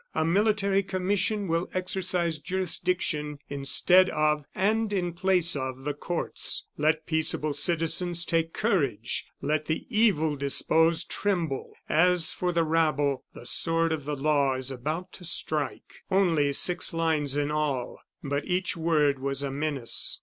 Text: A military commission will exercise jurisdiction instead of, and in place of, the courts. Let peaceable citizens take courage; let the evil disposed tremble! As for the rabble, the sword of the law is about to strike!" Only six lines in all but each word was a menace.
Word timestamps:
A 0.15 0.25
military 0.25 0.81
commission 0.81 1.47
will 1.47 1.67
exercise 1.75 2.39
jurisdiction 2.39 3.37
instead 3.49 4.09
of, 4.09 4.45
and 4.55 4.91
in 4.91 5.13
place 5.13 5.55
of, 5.55 5.83
the 5.83 5.93
courts. 5.93 6.65
Let 6.75 7.05
peaceable 7.05 7.53
citizens 7.53 8.25
take 8.25 8.51
courage; 8.51 9.27
let 9.43 9.67
the 9.67 9.85
evil 9.95 10.35
disposed 10.37 11.11
tremble! 11.11 11.73
As 11.87 12.33
for 12.33 12.51
the 12.51 12.63
rabble, 12.63 13.25
the 13.35 13.45
sword 13.45 13.93
of 13.93 14.05
the 14.05 14.15
law 14.15 14.55
is 14.55 14.71
about 14.71 15.13
to 15.13 15.23
strike!" 15.23 16.01
Only 16.09 16.51
six 16.53 16.95
lines 16.95 17.37
in 17.37 17.51
all 17.51 17.99
but 18.23 18.45
each 18.45 18.75
word 18.75 19.19
was 19.19 19.43
a 19.43 19.51
menace. 19.51 20.19